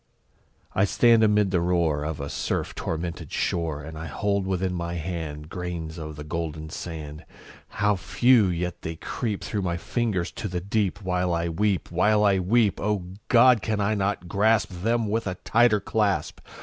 I 0.73 0.83
stand 0.85 1.21
amid 1.23 1.51
the 1.51 1.61
roar 1.61 2.03
Of 2.03 2.19
a 2.19 2.27
surf 2.27 2.73
tormented 2.73 3.31
shore, 3.31 3.83
And 3.83 3.95
I 3.99 4.07
hold 4.07 4.47
within 4.47 4.73
my 4.73 4.95
hand 4.95 5.47
Grains 5.47 5.99
of 5.99 6.15
the 6.15 6.23
golden 6.23 6.71
sand 6.71 7.23
How 7.67 7.95
few! 7.95 8.47
yet 8.47 8.77
how 8.81 8.89
they 8.89 8.95
creep 8.95 9.43
Through 9.43 9.61
my 9.61 9.77
fingers 9.77 10.31
to 10.31 10.47
the 10.47 10.59
deep, 10.59 11.03
While 11.03 11.35
I 11.35 11.49
weep 11.49 11.91
while 11.91 12.23
I 12.25 12.39
weep! 12.39 12.81
O 12.81 13.09
God! 13.27 13.61
can 13.61 13.79
I 13.79 13.93
not 13.93 14.27
grasp 14.27 14.69
Them 14.71 15.07
with 15.07 15.27
a 15.27 15.35
tighter 15.35 15.79
clasp? 15.79 16.39